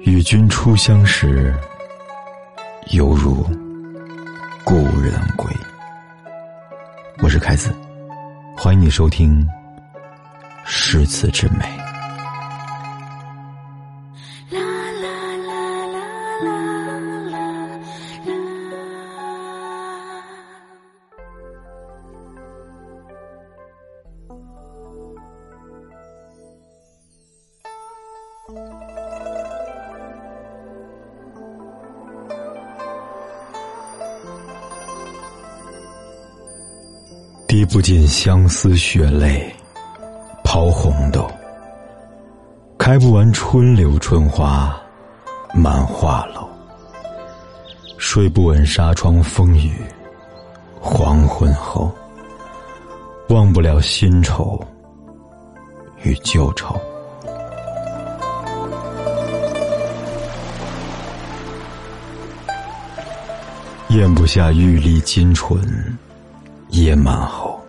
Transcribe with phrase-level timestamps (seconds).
[0.00, 1.54] 与君初相识，
[2.90, 3.44] 犹如
[4.64, 5.50] 故人归。
[7.18, 7.74] 我是凯子，
[8.56, 9.46] 欢迎你收听
[10.64, 11.91] 诗词之美。
[37.52, 39.54] 滴不尽相思血泪，
[40.42, 41.30] 抛红豆；
[42.78, 44.74] 开不完春柳春花，
[45.52, 46.48] 满画楼。
[47.98, 49.70] 睡不稳纱窗风雨，
[50.80, 51.94] 黄昏后，
[53.28, 54.58] 忘不了新愁
[56.04, 56.74] 与旧愁。
[63.90, 65.98] 咽不下玉粒金唇。
[66.72, 67.60] 夜满后，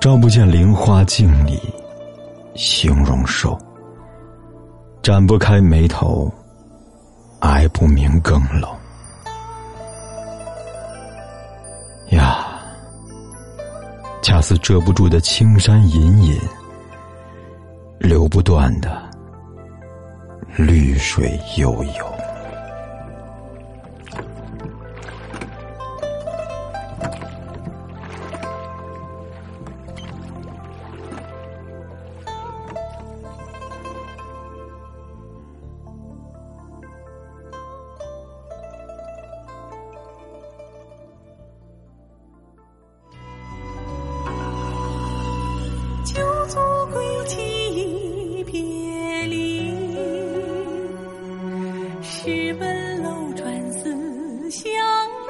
[0.00, 1.60] 照不见菱花镜里
[2.54, 3.58] 形容瘦。
[5.02, 6.32] 展不开眉头，
[7.40, 8.68] 挨不明更漏。
[12.10, 12.46] 呀，
[14.22, 16.40] 恰似遮不住的青山隐隐，
[17.98, 19.02] 流不断的
[20.56, 22.06] 绿水悠悠。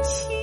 [0.00, 0.41] 情。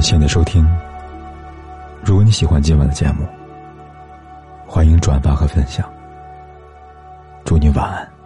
[0.00, 0.66] 感谢你的收听。
[2.02, 3.28] 如果你喜欢今晚的节目，
[4.66, 5.86] 欢迎转发和分享。
[7.44, 8.19] 祝你晚安。